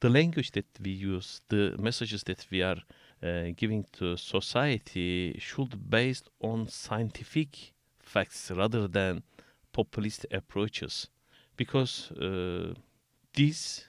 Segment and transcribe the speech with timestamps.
[0.00, 2.76] the language that we use, the messages that we are
[3.22, 9.22] uh, giving to society should be based on scientific facts rather than
[9.72, 11.08] populist approaches.
[11.56, 12.74] Because uh,
[13.34, 13.84] this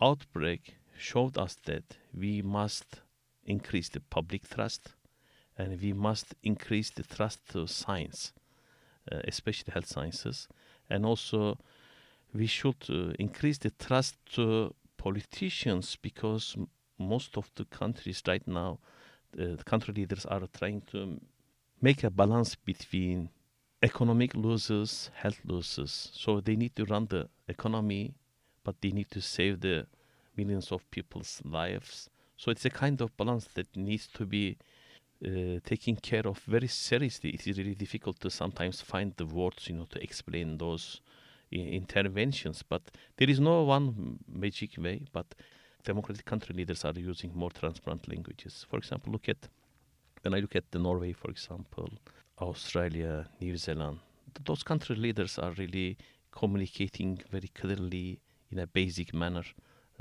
[0.00, 3.00] outbreak showed us that we must
[3.44, 4.92] increase the public trust
[5.58, 8.32] and we must increase the trust to science
[9.10, 10.48] uh, especially health sciences.
[10.88, 11.58] And also
[12.32, 14.74] we should uh, increase the trust to
[15.06, 18.78] politicians because m- most of the countries right now,
[19.38, 21.00] uh, the country leaders are trying to
[21.80, 23.30] make a balance between
[23.82, 26.10] economic losses, health losses.
[26.14, 28.14] So they need to run the economy,
[28.64, 29.86] but they need to save the
[30.36, 32.10] millions of people's lives.
[32.36, 34.58] So it's a kind of balance that needs to be
[35.24, 37.30] uh, taken care of very seriously.
[37.30, 41.00] It is really difficult to sometimes find the words, you know, to explain those
[41.50, 42.62] interventions.
[42.62, 42.82] But
[43.16, 45.02] there is no one magic way.
[45.12, 45.34] But
[45.84, 48.66] democratic country leaders are using more transparent languages.
[48.68, 49.48] For example, look at
[50.22, 51.88] when I look at the Norway, for example,
[52.40, 53.98] Australia, New Zealand.
[54.44, 55.96] Those country leaders are really
[56.30, 59.44] communicating very clearly in a basic manner.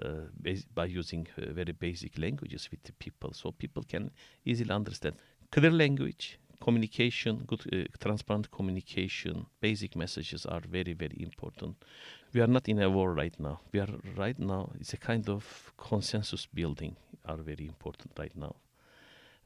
[0.02, 4.10] Uh, by using uh, very basic languages with the people, so people can
[4.46, 5.14] easily understand.
[5.52, 11.76] Clear language, communication, good, uh, transparent communication, basic messages are very, very important.
[12.34, 13.62] We are not in a war right now.
[13.72, 14.72] We are right now.
[14.80, 18.56] It's a kind of consensus building are very important right now,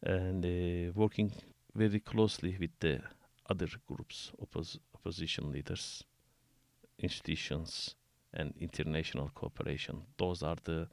[0.01, 1.31] and uh, working
[1.75, 3.01] very closely with the
[3.49, 6.03] other groups, oppos- opposition leaders,
[6.99, 7.95] institutions,
[8.33, 10.01] and international cooperation.
[10.17, 10.87] Those are the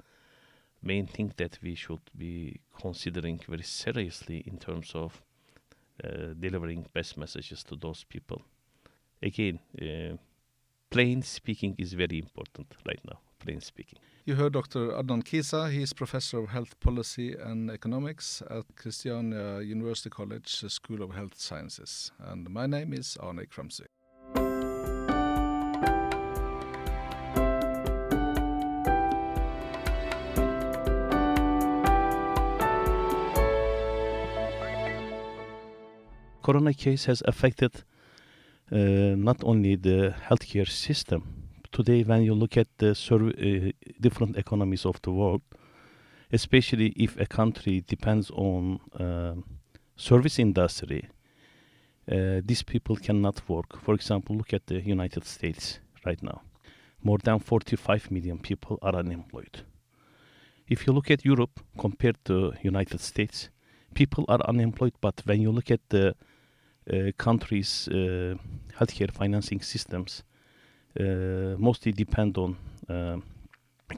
[0.83, 5.23] main things that we should be considering very seriously in terms of
[6.39, 8.43] delivering best messages to those people.
[9.23, 10.17] Again, uh,
[10.91, 13.19] plain speaking is very important right now.
[13.39, 13.99] Plain speaking.
[14.27, 14.93] You heard Dr.
[14.93, 15.71] Adnan Kisa.
[15.71, 21.41] He is professor of health policy and economics at Kristiania University College School of Health
[21.41, 22.13] Sciences.
[22.19, 23.89] And my name is Arne Kramsvik.
[36.43, 37.85] Corona case has affected
[38.73, 38.77] uh,
[39.17, 41.23] not only the healthcare system.
[41.73, 45.43] Today, when you look at the uh, different economies of the world,
[46.33, 49.35] especially if a country depends on uh,
[49.97, 51.09] service industry,
[52.11, 53.79] uh, these people cannot work.
[53.83, 56.43] For example, look at the United States right now.
[57.03, 59.65] More than 45 million people are unemployed.
[60.69, 63.51] If you look at Europe compared to United States,
[63.95, 64.95] people are unemployed.
[65.01, 66.15] But when you look at the
[67.17, 68.35] countries' uh,
[68.79, 70.23] healthcare financing systems,
[70.99, 72.57] uh, mostly depend on
[72.89, 73.19] uh,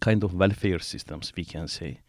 [0.00, 2.00] kind of welfare systems, we can say.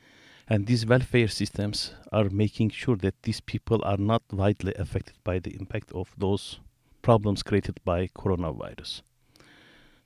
[0.47, 5.39] And these welfare systems are making sure that these people are not widely affected by
[5.39, 6.59] the impact of those
[7.01, 9.01] problems created by coronavirus.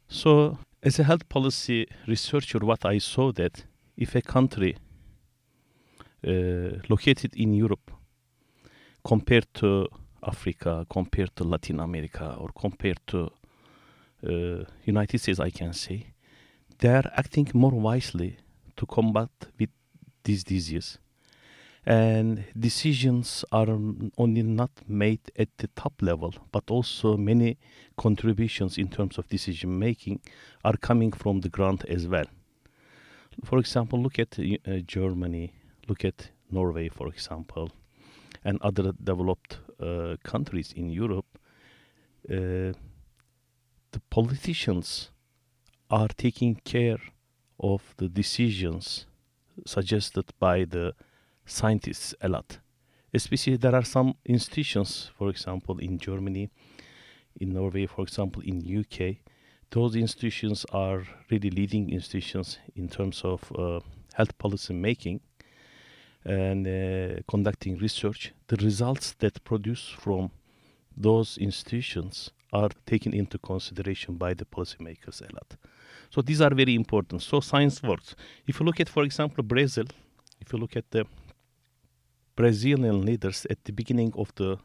[0.08, 3.66] So, as a health policy researcher, what I saw that
[3.98, 4.78] if a country
[6.26, 7.92] uh, located in Europe
[9.04, 9.88] compared to
[10.24, 13.32] Africa, compared to Latin America, or compared to
[14.26, 16.08] uh, United States, I can say,
[16.80, 18.38] they are acting more wisely
[18.76, 19.30] to combat
[19.60, 19.70] with
[20.24, 21.00] these diseases.
[21.86, 23.70] And decisions are
[24.18, 27.58] only not made at the top level, but also many
[27.96, 30.20] contributions in terms of decision making
[30.66, 32.26] are coming from the ground as well.
[33.46, 35.54] For example, look at uh, Germany,
[35.88, 37.72] look at Norway, for example,
[38.44, 39.60] and other developed
[40.24, 41.26] countries in Europe.
[42.30, 42.74] Uh,
[43.92, 45.12] the politicians
[45.90, 47.00] are taking care
[47.60, 49.06] of the decisions
[49.66, 50.94] suggested by the
[51.46, 52.60] scientists a lot.
[53.14, 56.50] Especially, there are some institutions, for example, in Germany,
[57.40, 59.18] in Norway, for example, in UK.
[59.72, 63.80] Those institutions are really leading institutions in terms of uh,
[64.14, 65.22] health policy making
[66.26, 68.34] and uh, conducting research.
[68.48, 70.32] The results that produce from
[70.96, 75.56] those institutions are taken into consideration by the policymakers a lot.
[76.10, 77.22] So these are very important.
[77.22, 78.16] So science works.
[78.46, 79.86] If you look at, for example, Brazil,
[80.40, 81.06] if you look at the
[82.36, 84.58] Brazilian leaders at the beginning of the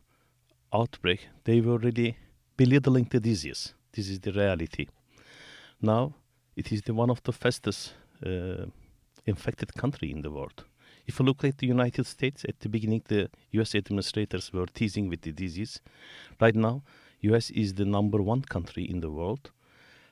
[0.72, 2.16] outbreak, they were really
[2.56, 3.74] belittling the disease.
[3.92, 4.86] This is the reality.
[5.80, 6.14] Now,
[6.54, 7.94] it is the one of the fastest
[8.24, 8.66] uh,
[9.26, 10.64] infected country in the world.
[11.12, 13.74] If you look at the United States, at the beginning, the U.S.
[13.74, 15.78] administrators were teasing with the disease.
[16.40, 16.84] Right now,
[17.20, 17.50] U.S.
[17.50, 19.50] is the number one country in the world,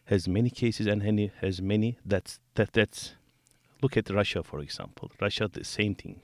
[0.05, 1.01] has many cases and
[1.41, 3.15] has many that's that that's
[3.81, 5.11] look at Russia, for example.
[5.19, 6.21] Russia, the same thing.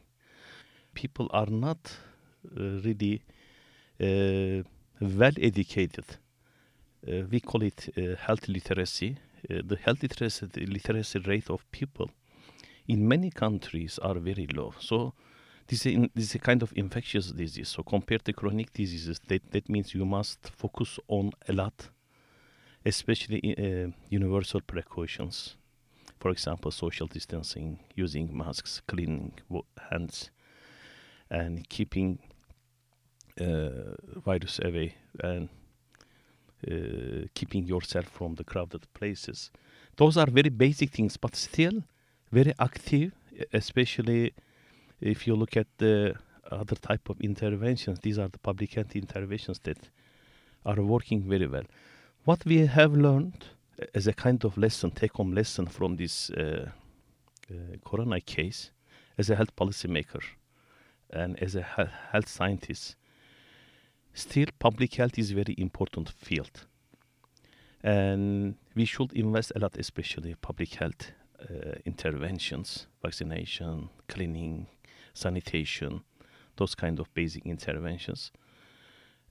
[0.92, 1.96] People are not
[2.44, 3.22] uh, really
[3.98, 4.62] uh,
[5.00, 6.04] well educated.
[7.08, 9.16] Uh, we call it uh, health literacy.
[9.48, 12.10] Uh, the health literacy, literacy rate of people
[12.88, 14.74] in many countries are very low.
[14.78, 15.14] So
[15.66, 17.68] this is, in, this is a kind of infectious disease.
[17.68, 21.88] So compared to chronic diseases, that, that means you must focus on a lot,
[22.84, 25.56] especially uh, universal precautions.
[26.20, 29.32] For example, social distancing, using masks, cleaning
[29.90, 30.30] hands,
[31.30, 32.18] and keeping
[33.40, 33.94] uh,
[34.24, 35.48] virus away and
[36.66, 39.50] uh, keeping yourself from the crowded places.
[39.96, 41.82] Those are very basic things, but still
[42.32, 43.12] very active,
[43.52, 44.32] especially
[45.00, 46.14] if you look at the
[46.50, 47.98] other type of interventions.
[48.00, 49.78] These are the public health interventions that
[50.64, 51.64] are working very well.
[52.24, 53.44] What we have learned
[53.94, 56.70] as a kind of lesson, take-home lesson from this uh,
[57.50, 58.70] uh, corona case,
[59.18, 60.22] as a health policymaker
[61.10, 62.96] and as a health scientist,
[64.12, 66.66] still public health is a very important field
[67.82, 71.12] and we should invest a lot especially public health
[71.84, 74.66] interventions vaccination cleaning
[75.14, 76.02] sanitation
[76.56, 78.32] those kind of basic interventions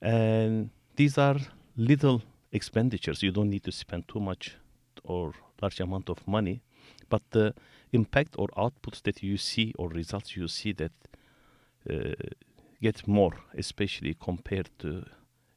[0.02, 1.38] and these are
[1.76, 2.22] little
[2.52, 4.56] expenditures you don't need to spend too much
[5.04, 6.62] or large amount of money
[7.10, 7.54] but the
[7.92, 10.92] impact or outputs that you see or results you see that
[11.90, 12.14] uh,
[12.82, 15.04] get more, especially compared to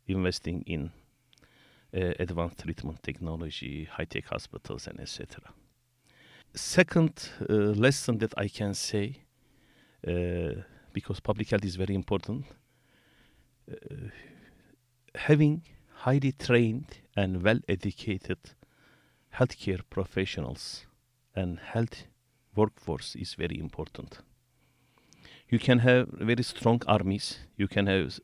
[0.06, 0.91] investing in
[1.95, 5.27] uh, advanced treatment technology, high-tech hospitals, and etc.
[6.59, 9.19] Second uh, lesson that I can say,
[10.07, 10.63] uh,
[10.93, 12.45] because public health is very important,
[13.71, 13.75] uh,
[15.15, 15.63] having
[16.05, 18.39] highly trained and well-educated
[19.35, 20.87] healthcare professionals
[21.35, 22.05] and health
[22.55, 24.21] workforce is very important
[25.49, 27.39] you can have very strong armies.
[27.57, 28.21] You can have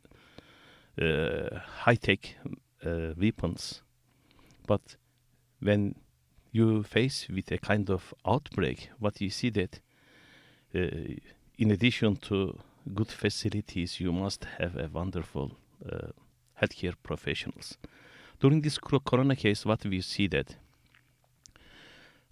[1.00, 2.36] uh, high tech
[2.84, 3.82] uh, weapons,
[4.66, 4.96] but
[5.60, 5.94] when
[6.54, 9.80] you face with a kind of outbreak, what you see that
[10.72, 10.78] uh,
[11.58, 12.56] in addition to
[12.94, 15.50] good facilities, you must have a wonderful
[15.84, 16.08] uh,
[16.62, 17.76] healthcare professionals.
[18.38, 20.54] During this corona case, what we see that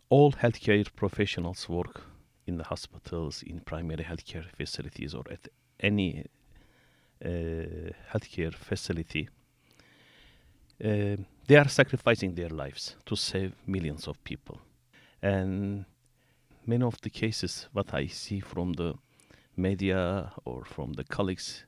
[0.09, 2.03] all healthcare professionals work
[2.47, 5.49] in the hospitals, in primary healthcare facilities, or at
[5.81, 6.27] any
[7.25, 7.29] uh,
[8.13, 9.29] healthcare facility,
[10.85, 11.17] uh,
[11.47, 14.61] they are sacrificing their lives to save millions of people.
[15.21, 15.85] And
[16.67, 18.95] many of the cases, what I see from the
[19.57, 21.65] media or from the colleagues,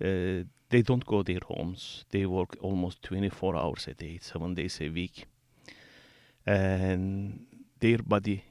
[0.00, 2.04] uh, they don't go their homes.
[2.10, 5.26] They work almost 24 hours a day, seven days a week.
[6.46, 7.46] And
[7.80, 8.44] their body,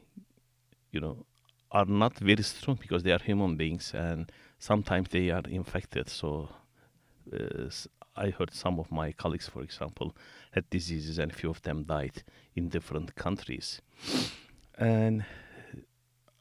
[0.91, 1.25] you know,
[1.71, 6.09] are not very strong because they are human beings and sometimes they are infected.
[6.09, 6.49] So
[7.31, 7.69] uh,
[8.15, 10.15] I heard some of my colleagues, for example,
[10.51, 12.23] had diseases and a few of them died
[12.55, 13.81] in different countries.
[14.77, 15.25] And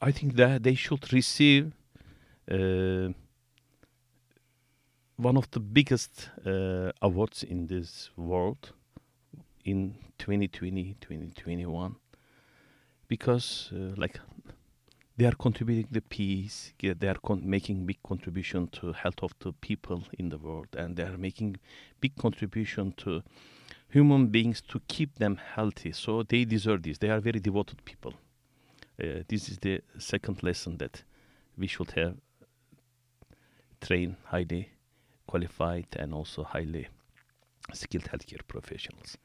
[0.01, 1.73] I think that they should receive
[2.49, 3.09] uh,
[5.17, 8.71] one of the biggest uh, awards in this world
[9.65, 11.95] in 2020 2021
[13.09, 14.19] because uh, like
[15.19, 16.71] they are contributing the peace.
[16.79, 21.03] They are making big contribution to health of the people in the world, and they
[21.03, 21.57] are making
[21.99, 23.21] big contribution to
[23.89, 25.91] human beings to keep them healthy.
[25.91, 26.97] So they deserve this.
[26.97, 28.13] They are very devoted people.
[29.01, 31.03] Uh, this is the second lesson that
[31.57, 32.15] we should have
[33.81, 34.69] train highly
[35.27, 36.87] qualified and also highly
[37.73, 39.17] skilled healthcare professionals.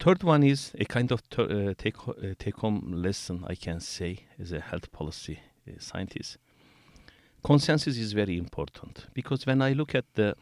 [0.00, 3.80] Third one is a kind of ter- uh, take uh, take home lesson I can
[3.80, 6.38] say as a health policy uh, scientist.
[7.42, 10.34] Consensus is very important because when I look at the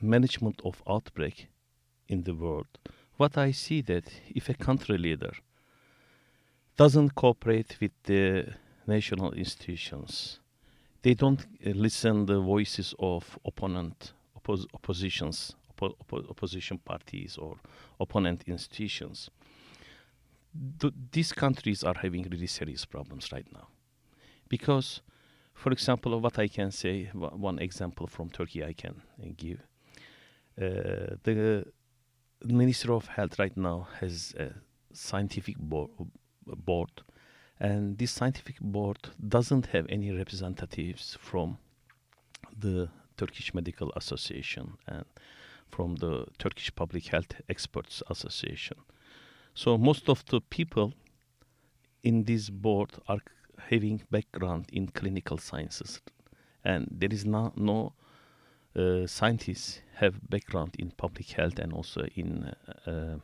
[0.00, 1.48] management of outbreak
[2.08, 2.66] in the world,
[3.16, 5.32] what I see that if a country leader
[6.76, 8.54] doesn't cooperate with the
[8.86, 10.40] national institutions,
[11.02, 17.56] they don't uh, listen the voices of opponent oppos- oppositions oppo- opposition parties or
[18.00, 19.30] opponent institutions.
[20.78, 23.68] Th- these countries are having really serious problems right now.
[24.48, 25.02] Because,
[25.54, 29.60] for example, what I can say, one example from Turkey I can uh, give.
[30.56, 31.64] Uh, the
[32.44, 34.50] Minister of Health right now has a
[34.92, 35.90] scientific bo-
[36.46, 36.90] board,
[37.58, 38.98] and this scientific board
[39.28, 41.58] doesn't have any representatives from
[42.58, 45.04] the Turkish Medical Association and
[45.68, 48.76] from the Turkish Public Health Experts Association.
[49.54, 50.92] So most of the people
[52.02, 53.20] in this board are
[53.70, 56.00] having background in clinical sciences,
[56.64, 57.94] and there is no no
[58.76, 62.52] uh, scientists have background in public health and also in
[62.86, 63.16] uh,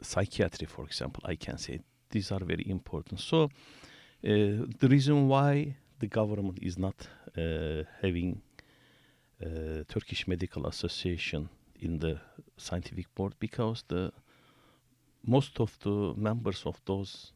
[0.00, 1.22] psychiatry, for example.
[1.26, 1.80] I can say
[2.10, 3.20] these are very important.
[3.20, 3.48] So uh,
[4.22, 8.40] the reason why the government is not uh, having
[9.42, 11.48] uh, Turkish Medical Association
[11.80, 12.18] in the
[12.56, 14.12] scientific board because the
[15.26, 17.32] most of the members of those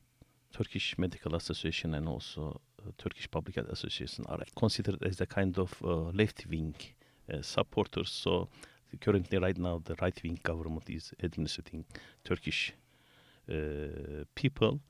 [0.53, 5.59] Turkish Medical Association and also uh, Turkish Public Health Association are considered as a kind
[5.59, 7.00] of uh, left wing uh,
[7.43, 8.11] supporters.
[8.11, 8.49] So
[9.01, 11.85] currently, right now, the right wing government is administrating
[12.25, 12.73] Turkish
[13.51, 14.81] uh, people.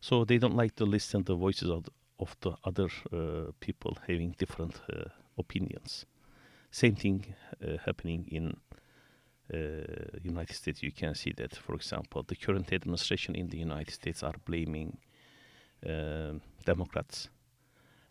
[0.00, 3.96] So they don't like to listen to the voices of, of the other uh, people
[4.06, 5.04] having different uh,
[5.38, 6.06] opinions.
[6.70, 7.34] Same thing
[7.84, 8.56] happening in
[9.52, 13.92] uh, United States, you can see that, for example, the current administration in the United
[13.92, 14.96] States are blaming
[15.86, 16.32] uh,
[16.64, 17.28] Democrats,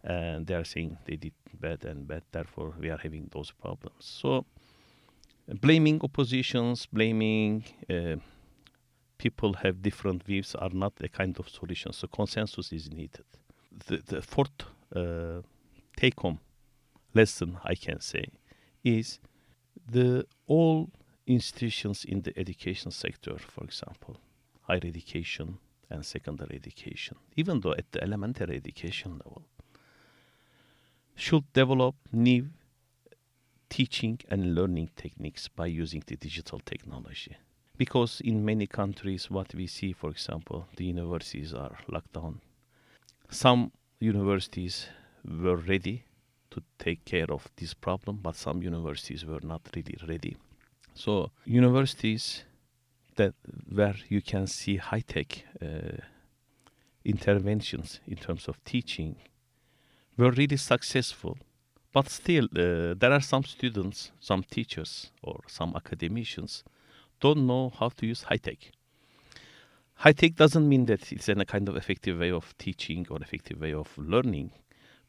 [0.04, 4.00] and they are saying they did bad and bad, therefore we are having those problems.
[4.00, 4.46] So,
[5.62, 8.16] blaming oppositions, blaming uh,
[9.18, 11.94] people have different views are not a kind of solution.
[11.94, 13.26] So, consensus is needed.
[13.88, 14.64] The, the fourth
[14.96, 15.42] uh,
[15.96, 16.40] take-home
[17.14, 18.26] lesson I can say
[18.84, 19.20] is
[19.86, 20.90] the all
[21.28, 24.18] institutions in the education sector, for example,
[24.62, 29.44] higher education and secondary education, even though at the elementary education level,
[31.16, 32.50] should develop new
[33.70, 37.38] teaching and learning techniques by using the digital technology.
[37.78, 42.42] Because in many countries, what we see, for example, the universities are locked down.
[43.30, 44.88] Some universities
[45.26, 46.04] were ready
[46.52, 50.36] to take care of this problem, but some universities were not really ready
[50.94, 52.44] so universities
[53.16, 53.34] that
[53.70, 55.98] where you can see high tech uh,
[57.04, 59.16] interventions in terms of teaching
[60.18, 61.38] were really successful.
[61.94, 66.64] But still, uh, there are some students, some teachers, or some academicians
[67.20, 68.72] don't know how to use high tech.
[69.96, 73.22] High tech doesn't mean that it's in a kind of effective way of teaching or
[73.22, 74.52] effective way of learning,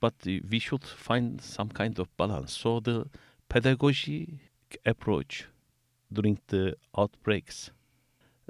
[0.01, 2.53] but we should find some kind of balance.
[2.53, 3.07] So the
[3.49, 4.41] pedagogy
[4.85, 5.47] approach
[6.13, 7.71] during the outbreaks,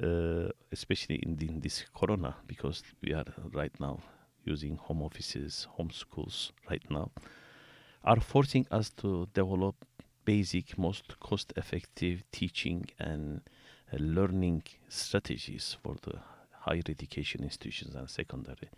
[0.02, 4.00] uh, especially in, in, this corona, because we are right now
[4.44, 7.10] using home offices, home schools right now,
[8.04, 9.76] are forcing us to develop
[10.24, 13.42] basic, most cost effective teaching and
[13.92, 16.18] uh, learning strategies for the
[16.60, 18.68] higher education institutions and secondary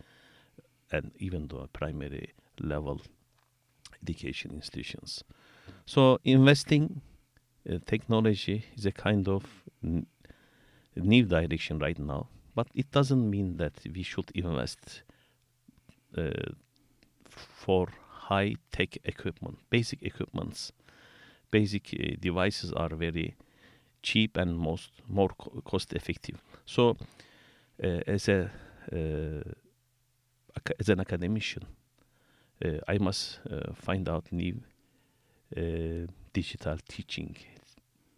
[0.91, 3.01] and even the primary level
[4.01, 5.23] education institutions.
[5.85, 7.01] So investing
[7.69, 9.45] uh, technology is a kind of
[9.83, 10.07] n-
[10.95, 15.03] new direction right now, but it doesn't mean that we should invest
[17.29, 20.71] for high tech equipment, basic equipments.
[21.51, 23.35] Basic uh, devices are very
[24.03, 26.41] cheap and most more co- cost effective.
[26.65, 26.97] So,
[27.83, 28.51] uh, as a
[28.91, 29.51] uh,
[30.79, 31.65] as an academician,
[32.63, 33.39] uh, I must
[33.75, 34.61] find out new
[36.33, 37.35] digital teaching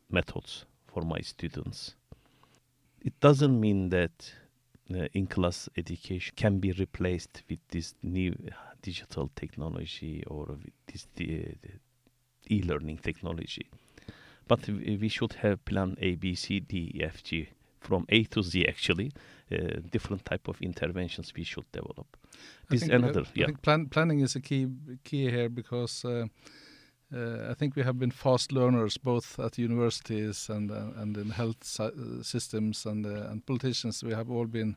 [0.10, 1.96] methods for my students.
[3.02, 4.47] It doesn't mean that uh,
[4.90, 8.36] in-class education can be replaced with this new
[8.82, 11.08] digital technology or with this
[12.50, 13.68] e-learning technology.
[14.48, 18.44] But we should have plan A, B, C, D, E, F, G from A to
[18.44, 19.12] Z actually,
[19.52, 22.18] uh, different type of interventions we should develop.
[22.70, 23.46] This another, uh, yeah.
[23.46, 24.68] Think plan, planning is a key
[25.04, 26.26] key here because uh, uh,
[27.12, 31.80] I think we have been fast learners both at universities and uh, and in health
[31.80, 34.04] uh, systems and uh, and politicians.
[34.04, 34.76] We have all been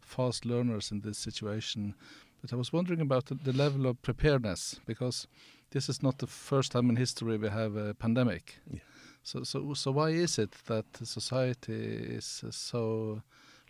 [0.00, 1.94] fast learners in this situation.
[2.40, 5.28] But I was wondering about the, the, level of preparedness because
[5.70, 8.58] this is not the first time in history we have a pandemic.
[8.68, 8.80] Yeah.
[9.22, 13.22] So so so why is it that society is so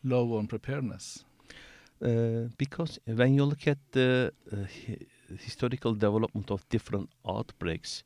[0.03, 1.25] low on preparedness?
[2.03, 4.65] Uh, because when you look at the uh,
[5.41, 8.05] historical development of different outbreaks.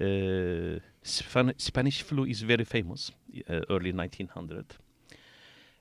[0.00, 3.10] Uh, Spanish flu is very famous,
[3.48, 4.76] uh, early 1900.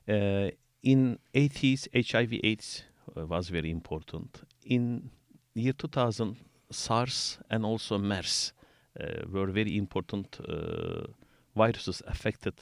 [0.07, 0.49] Uh,
[0.83, 2.83] in 80s, HIV/AIDS
[3.15, 4.41] uh, was very important.
[4.65, 5.11] In
[5.53, 6.37] year 2000,
[6.71, 8.53] SARS and also MERS
[8.99, 11.07] uh, were very important uh,
[11.55, 12.53] viruses affected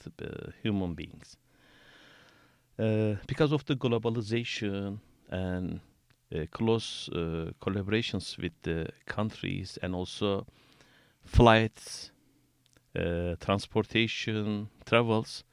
[0.62, 1.36] human beings.
[3.26, 4.98] because of the globalization
[5.30, 5.80] and
[6.50, 10.46] close uh, collaborations with the countries and also
[11.24, 12.10] flights,
[12.96, 15.44] uh, transportation, travels.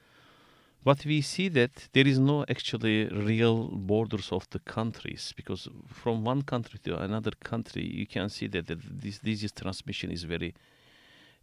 [0.83, 6.25] But we see that there is no actually real borders of the countries because from
[6.25, 10.53] one country to another country you can see that, this disease transmission is very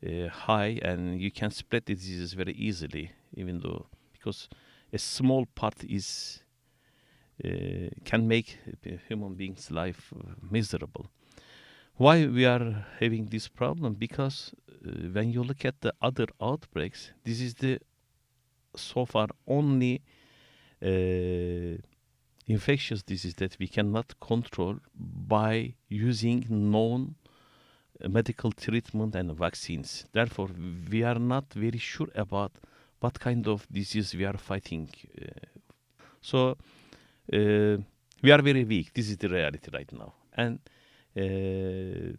[0.07, 4.49] uh, high and you can spread the diseases very easily even though because
[4.93, 6.50] a small part is uh,
[8.05, 8.59] can make
[9.09, 11.07] human being's life uh, miserable
[11.97, 17.13] why we are having this problem because uh, when you look at the other outbreaks
[17.25, 17.79] this is the
[18.75, 20.03] so far only
[20.83, 21.77] uh,
[22.47, 27.15] infectious disease that we cannot control by using known
[28.09, 30.07] medical treatment and vaccines.
[30.13, 30.49] Therefore,
[30.91, 32.53] we are not very sure about
[33.01, 34.89] what kind of disease we are fighting.
[35.21, 35.27] Uh,
[36.21, 36.55] so, uh,
[37.33, 38.93] we are very weak.
[38.95, 40.15] This is the reality right now.
[40.35, 40.59] And
[41.17, 42.17] uh,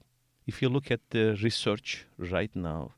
[0.47, 2.91] if you look at the research right now,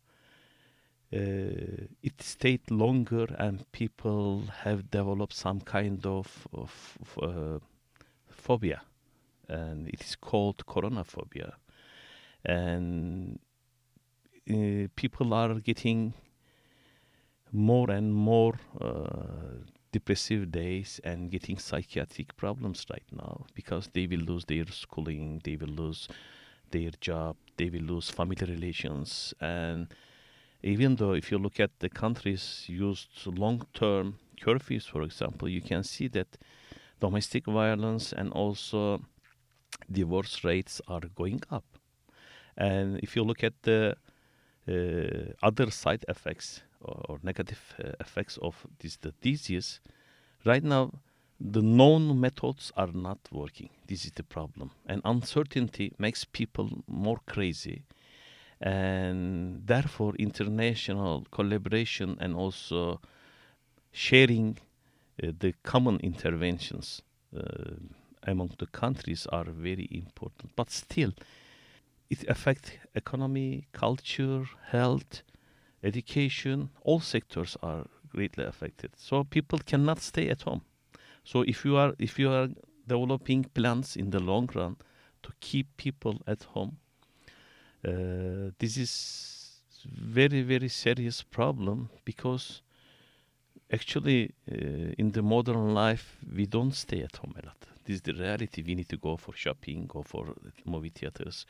[1.14, 7.60] uh, it stayed longer and people have developed some kind of, of, uh,
[8.32, 8.82] phobia
[9.48, 11.54] and it is called coronaphobia
[12.46, 13.40] and
[14.50, 16.14] uh, people are getting
[17.52, 19.62] more and more uh,
[19.94, 25.56] depressive days and getting psychiatric problems right now because they will lose their schooling they
[25.56, 26.08] will lose
[26.72, 29.88] their job they will lose family relations and
[30.64, 35.84] even though if you look at the countries used long-term curfews, for example, you can
[35.84, 36.38] see that
[37.00, 39.02] domestic violence and also
[39.92, 41.66] divorce rates are going up.
[42.56, 43.98] And if you look at the
[44.68, 49.80] uh, other side effects or, negative uh, effects of this the disease,
[50.46, 50.92] right now
[51.40, 53.70] the known methods are not working.
[53.88, 57.84] This is the problem, and uncertainty makes people more crazy.
[58.62, 63.02] And therefore international collaboration and also
[63.92, 64.58] sharing
[65.22, 67.02] uh, the common interventions
[67.36, 67.76] uh,
[68.26, 70.56] among the countries are very important.
[70.56, 71.12] But still
[72.10, 75.24] it affects economy culture health
[75.84, 78.92] education all sectors are greatly affected.
[78.96, 80.62] So people cannot stay at home.
[81.24, 82.50] So if you are if you are
[82.88, 84.76] developing plans in the long run
[85.24, 86.78] to keep people at home
[87.88, 92.62] uh, this is very very serious problem because
[93.72, 94.56] actually uh,
[94.98, 97.58] in the modern life we don't stay at home a lot.
[97.86, 98.64] This is the reality.
[98.66, 100.34] We need to go for shopping go for
[100.66, 101.46] movie theaters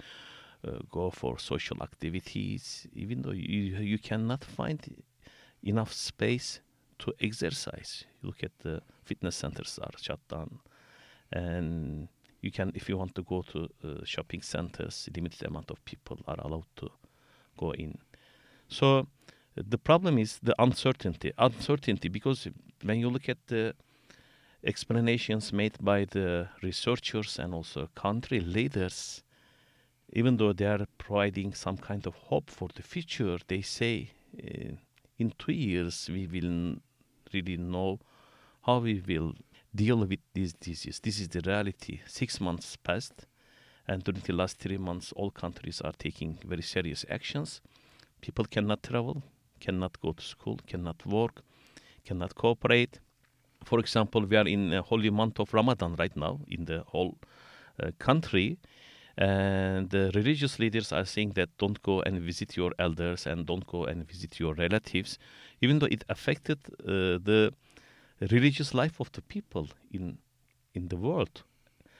[0.92, 3.62] go for social activities even though you
[3.94, 4.80] you cannot find
[5.64, 6.62] enough space
[7.00, 8.06] to exercise.
[8.22, 10.60] You look at the fitness centers are shut down.
[11.32, 12.08] And
[12.42, 16.20] you can if you want to go to uh, shopping centers limited amount of people
[16.28, 16.90] are allowed to
[17.58, 17.98] go in.
[18.68, 19.08] So
[19.56, 22.48] the problem is the uncertainty uncertainty because
[22.84, 23.74] when you look at the
[24.64, 29.24] explanations made by the researchers and also country leaders
[30.14, 34.72] even though they are providing some kind of hope for the future they say uh,
[35.18, 36.78] in two years we will
[37.34, 38.00] really know
[38.66, 39.34] how we will
[39.76, 41.00] deal with these diseases.
[41.00, 42.02] This is the reality.
[42.06, 43.26] Six months passed,
[43.88, 47.62] and during the last three months, all countries are taking very serious actions.
[48.22, 49.24] People cannot travel,
[49.60, 51.42] cannot go to school, cannot work,
[52.06, 53.00] cannot cooperate.
[53.66, 57.18] For example, we are in a holy month of Ramadan right now in the whole
[57.82, 58.60] uh, country,
[59.18, 63.68] and the religious leaders are saying that don't go and visit your elders and don't
[63.68, 65.20] go and visit your relatives,
[65.62, 67.54] even though it affected uh, the
[68.32, 70.18] religious life of the people in
[70.74, 71.44] in the world.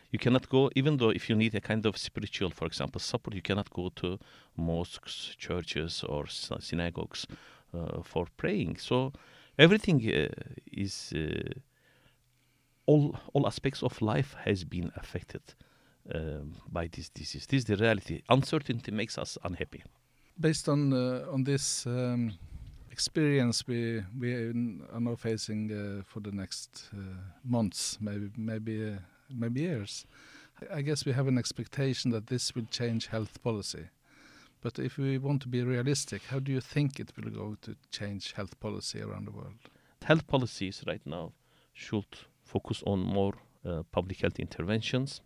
[0.10, 3.36] You cannot go, even though if you need a kind of spiritual, for example, support,
[3.36, 4.20] you cannot go to
[4.56, 7.26] mosques, churches, or synagogues
[7.74, 8.78] uh, for praying.
[8.78, 9.12] So
[9.58, 10.30] everything uh,
[10.72, 11.60] is uh,
[12.86, 15.42] all all aspects of life has been affected
[16.72, 17.46] by this disease.
[17.48, 18.22] This is the reality.
[18.30, 19.84] Uncertainty makes us unhappy.
[20.40, 21.86] Based on uh, on this.
[21.86, 22.34] Um
[22.94, 24.54] experience we we are
[25.00, 26.98] now facing uh, for the next uh,
[27.44, 30.06] months, maybe maybe uh, maybe years.
[30.80, 33.86] I guess we have an expectation that this will change health policy.
[34.62, 37.76] But if we want to be realistic, how do you think it will go to
[37.90, 39.60] change health policy around the world?
[40.04, 41.34] Health policies right now
[41.74, 42.12] should
[42.44, 43.34] focus on more
[43.66, 45.22] uh, public health interventions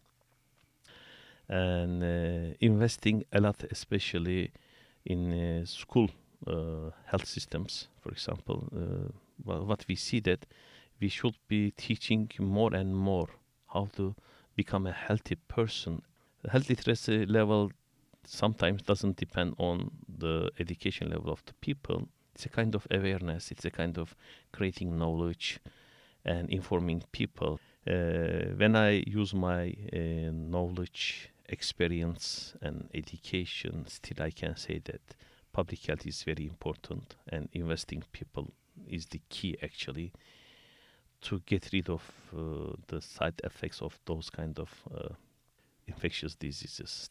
[1.50, 4.52] and uh, investing a lot, especially
[5.06, 6.10] in uh, school
[6.46, 9.12] uh, health systems, for example, uh,
[9.46, 10.46] well, what we see that
[11.00, 13.28] we should be teaching more and more
[13.74, 14.16] how to
[14.56, 16.02] become a healthy person.
[16.44, 17.72] The health literacy level
[18.26, 22.08] sometimes doesn't depend on the education level of the people.
[22.34, 23.52] It's a kind of awareness.
[23.52, 24.16] It's a kind of
[24.52, 25.60] creating knowledge
[26.26, 27.60] and informing people.
[27.88, 35.02] Uh, when I use my uh, knowledge, experience, and education, still I can say that
[35.54, 38.54] public health is very important, and investing people
[38.88, 40.14] is the key actually
[41.22, 42.04] to get rid of
[42.36, 45.10] uh, the side effects of those kind of uh,
[45.88, 47.10] infectious diseases.